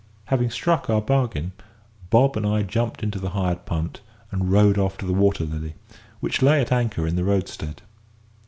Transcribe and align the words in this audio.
Having 0.33 0.49
struck 0.49 0.89
our 0.89 0.99
bargain, 0.99 1.51
Bob 2.09 2.35
and 2.35 2.43
I 2.43 2.63
jumped 2.63 3.03
into 3.03 3.19
the 3.19 3.29
hired 3.37 3.65
punt, 3.67 4.01
and 4.31 4.51
rowed 4.51 4.79
off 4.79 4.97
to 4.97 5.05
the 5.05 5.13
Water 5.13 5.45
Lily, 5.45 5.75
which 6.21 6.41
lay 6.41 6.59
at 6.59 6.71
anchor 6.71 7.05
in 7.05 7.15
the 7.17 7.23
roadstead. 7.23 7.83